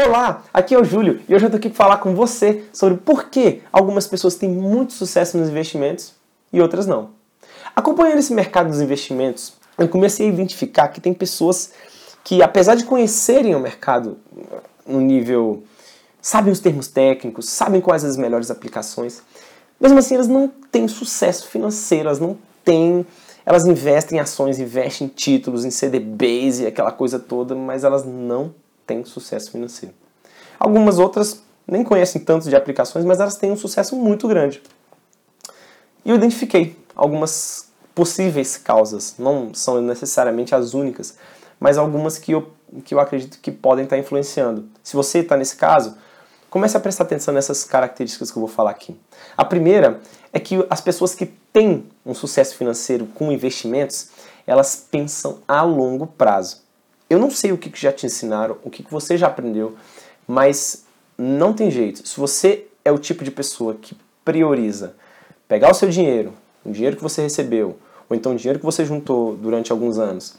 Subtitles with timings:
[0.00, 2.98] Olá, aqui é o Júlio e hoje eu tô aqui para falar com você sobre
[2.98, 6.14] por que algumas pessoas têm muito sucesso nos investimentos
[6.52, 7.10] e outras não.
[7.74, 11.72] Acompanhando esse mercado dos investimentos, eu comecei a identificar que tem pessoas
[12.22, 14.18] que, apesar de conhecerem o mercado
[14.86, 15.64] no nível,
[16.22, 19.20] sabem os termos técnicos, sabem quais as melhores aplicações,
[19.80, 23.04] mesmo assim elas não têm sucesso financeiro, elas não têm
[23.44, 28.04] elas investem em ações, investem em títulos, em CDBs e aquela coisa toda, mas elas
[28.04, 28.54] não
[28.88, 29.94] têm sucesso financeiro.
[30.58, 34.60] Algumas outras nem conhecem tanto de aplicações, mas elas têm um sucesso muito grande.
[36.04, 41.16] E eu identifiquei algumas possíveis causas, não são necessariamente as únicas,
[41.60, 42.50] mas algumas que eu,
[42.84, 44.66] que eu acredito que podem estar influenciando.
[44.82, 45.96] Se você está nesse caso,
[46.48, 48.98] comece a prestar atenção nessas características que eu vou falar aqui.
[49.36, 50.00] A primeira
[50.32, 54.08] é que as pessoas que têm um sucesso financeiro com investimentos,
[54.46, 56.67] elas pensam a longo prazo.
[57.08, 59.76] Eu não sei o que já te ensinaram, o que você já aprendeu,
[60.26, 60.84] mas
[61.16, 62.06] não tem jeito.
[62.06, 64.94] Se você é o tipo de pessoa que prioriza
[65.46, 67.78] pegar o seu dinheiro, o dinheiro que você recebeu,
[68.10, 70.36] ou então o dinheiro que você juntou durante alguns anos,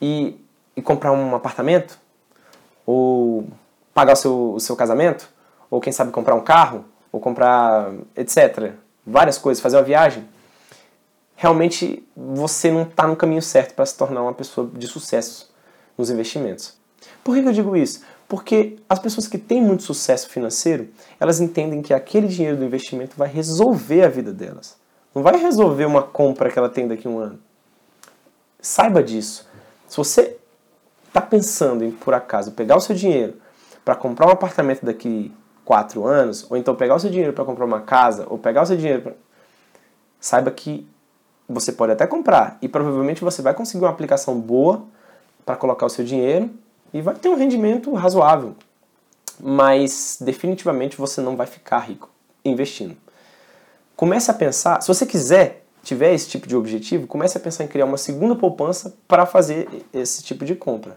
[0.00, 0.36] e,
[0.76, 1.96] e comprar um apartamento,
[2.84, 3.46] ou
[3.94, 5.28] pagar o seu, o seu casamento,
[5.70, 8.72] ou quem sabe comprar um carro, ou comprar etc.
[9.06, 10.26] Várias coisas, fazer uma viagem.
[11.36, 15.51] Realmente você não está no caminho certo para se tornar uma pessoa de sucesso
[15.96, 16.74] nos investimentos.
[17.22, 18.02] Por que eu digo isso?
[18.28, 20.88] Porque as pessoas que têm muito sucesso financeiro,
[21.20, 24.76] elas entendem que aquele dinheiro do investimento vai resolver a vida delas.
[25.14, 27.38] Não vai resolver uma compra que ela tem daqui a um ano.
[28.60, 29.46] Saiba disso.
[29.86, 30.38] Se você
[31.06, 33.34] está pensando em, por acaso, pegar o seu dinheiro
[33.84, 35.30] para comprar um apartamento daqui
[35.64, 38.66] quatro anos, ou então pegar o seu dinheiro para comprar uma casa, ou pegar o
[38.66, 39.12] seu dinheiro para...
[40.18, 40.88] Saiba que
[41.48, 44.84] você pode até comprar e provavelmente você vai conseguir uma aplicação boa
[45.44, 46.50] para colocar o seu dinheiro
[46.92, 48.54] e vai ter um rendimento razoável.
[49.40, 52.10] Mas definitivamente você não vai ficar rico
[52.44, 52.96] investindo.
[53.96, 57.68] Comece a pensar, se você quiser, tiver esse tipo de objetivo, comece a pensar em
[57.68, 60.96] criar uma segunda poupança para fazer esse tipo de compra.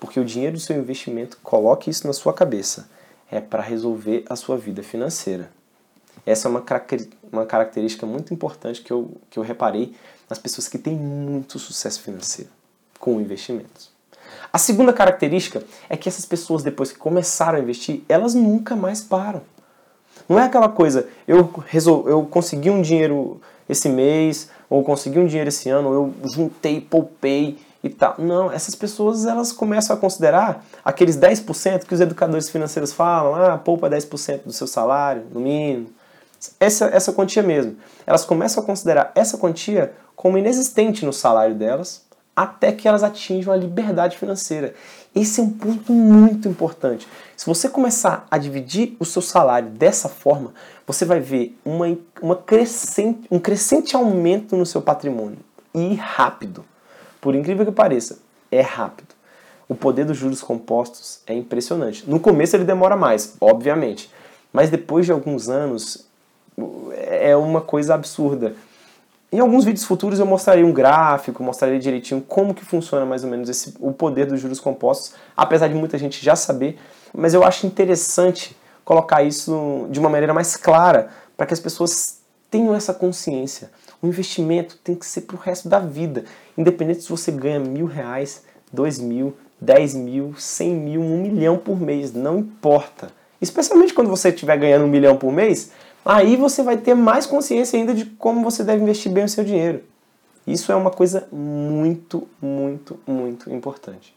[0.00, 2.88] Porque o dinheiro do seu investimento, coloque isso na sua cabeça,
[3.30, 5.50] é para resolver a sua vida financeira.
[6.24, 9.94] Essa é uma, característica muito importante que eu, que eu reparei
[10.28, 12.57] nas pessoas que têm muito sucesso financeiro
[13.08, 13.90] com investimentos.
[14.52, 19.00] A segunda característica é que essas pessoas, depois que começaram a investir, elas nunca mais
[19.00, 19.40] param.
[20.28, 22.06] Não é aquela coisa, eu, resol...
[22.06, 26.80] eu consegui um dinheiro esse mês, ou consegui um dinheiro esse ano, ou eu juntei,
[26.80, 28.16] poupei e tal.
[28.18, 33.56] Não, essas pessoas elas começam a considerar aqueles 10% que os educadores financeiros falam, ah,
[33.56, 35.88] poupa 10% do seu salário, no mínimo.
[36.60, 37.76] Essa, essa quantia mesmo.
[38.06, 42.07] Elas começam a considerar essa quantia como inexistente no salário delas,
[42.38, 44.72] até que elas atinjam a liberdade financeira.
[45.12, 47.08] Esse é um ponto muito importante.
[47.36, 50.54] Se você começar a dividir o seu salário dessa forma,
[50.86, 55.38] você vai ver uma, uma crescente, um crescente aumento no seu patrimônio.
[55.74, 56.64] E rápido.
[57.20, 58.20] Por incrível que pareça,
[58.52, 59.16] é rápido.
[59.68, 62.08] O poder dos juros compostos é impressionante.
[62.08, 64.12] No começo ele demora mais, obviamente.
[64.52, 66.06] Mas depois de alguns anos,
[66.96, 68.54] é uma coisa absurda.
[69.30, 73.30] Em alguns vídeos futuros eu mostrarei um gráfico, mostrarei direitinho como que funciona mais ou
[73.30, 76.78] menos esse, o poder dos juros compostos, apesar de muita gente já saber,
[77.12, 78.56] mas eu acho interessante
[78.86, 83.70] colocar isso de uma maneira mais clara para que as pessoas tenham essa consciência.
[84.00, 86.24] O investimento tem que ser para o resto da vida,
[86.56, 91.78] independente se você ganha mil reais, dois mil, dez mil, cem mil, um milhão por
[91.78, 93.10] mês, não importa.
[93.42, 95.70] Especialmente quando você estiver ganhando um milhão por mês,
[96.08, 99.44] aí você vai ter mais consciência ainda de como você deve investir bem o seu
[99.44, 99.84] dinheiro.
[100.46, 104.16] Isso é uma coisa muito, muito, muito importante.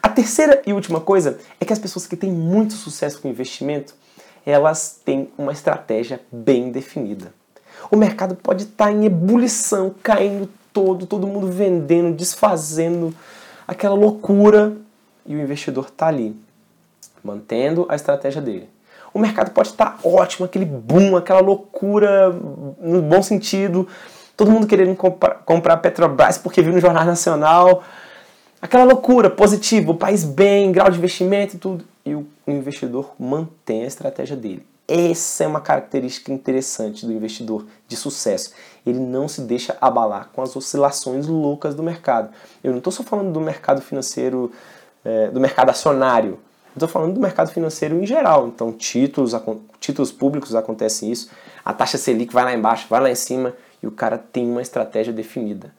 [0.00, 3.96] A terceira e última coisa é que as pessoas que têm muito sucesso com investimento,
[4.46, 7.34] elas têm uma estratégia bem definida.
[7.90, 13.12] O mercado pode estar em ebulição, caindo todo, todo mundo vendendo, desfazendo,
[13.66, 14.76] aquela loucura,
[15.26, 16.36] e o investidor está ali,
[17.24, 18.68] mantendo a estratégia dele
[19.14, 22.30] o mercado pode estar ótimo, aquele boom, aquela loucura
[22.80, 23.86] no bom sentido,
[24.36, 27.84] todo mundo querendo comprar, comprar Petrobras porque viu no Jornal Nacional,
[28.60, 33.84] aquela loucura positiva, o país bem, grau de investimento e tudo, e o investidor mantém
[33.84, 34.66] a estratégia dele.
[34.86, 38.52] Essa é uma característica interessante do investidor de sucesso.
[38.84, 42.28] Ele não se deixa abalar com as oscilações loucas do mercado.
[42.62, 44.52] Eu não estou só falando do mercado financeiro,
[45.02, 46.38] é, do mercado acionário.
[46.74, 48.48] Estou falando do mercado financeiro em geral.
[48.48, 49.32] Então, títulos,
[49.78, 51.30] títulos públicos acontece isso.
[51.64, 54.60] A taxa Selic vai lá embaixo, vai lá em cima e o cara tem uma
[54.60, 55.72] estratégia definida.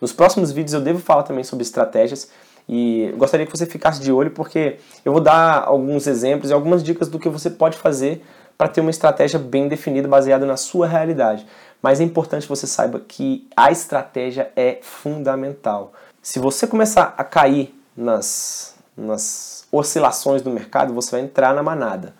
[0.00, 2.28] Nos próximos vídeos eu devo falar também sobre estratégias
[2.68, 6.82] E gostaria que você ficasse de olho porque eu vou dar alguns exemplos e algumas
[6.82, 8.24] dicas do que você pode fazer
[8.56, 11.46] para ter uma estratégia bem definida baseada na sua realidade.
[11.82, 15.92] Mas é importante você saiba que a estratégia é fundamental.
[16.22, 22.14] Se você começar a cair nas, nas oscilações do mercado, você vai entrar na manada.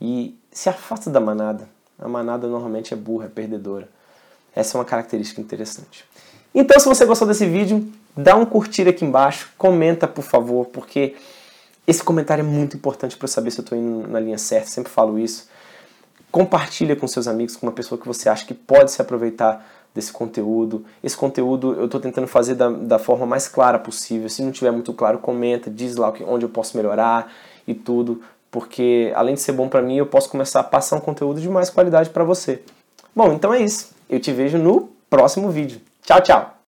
[0.00, 1.68] E se afasta da manada.
[1.98, 3.88] A manada normalmente é burra, é perdedora.
[4.54, 6.04] Essa é uma característica interessante.
[6.54, 7.86] Então, se você gostou desse vídeo,
[8.16, 11.14] dá um curtir aqui embaixo, comenta por favor, porque
[11.86, 14.68] esse comentário é muito importante para eu saber se eu estou indo na linha certa,
[14.68, 15.48] sempre falo isso.
[16.32, 19.64] Compartilha com seus amigos, com uma pessoa que você acha que pode se aproveitar
[19.94, 20.84] desse conteúdo.
[21.02, 24.28] Esse conteúdo eu estou tentando fazer da, da forma mais clara possível.
[24.28, 27.32] Se não tiver muito claro, comenta, diz lá onde eu posso melhorar
[27.66, 28.20] e tudo,
[28.50, 31.48] porque além de ser bom para mim, eu posso começar a passar um conteúdo de
[31.48, 32.62] mais qualidade para você.
[33.14, 33.90] Bom, então é isso.
[34.08, 35.80] Eu te vejo no próximo vídeo.
[36.02, 36.49] Tchau, tchau!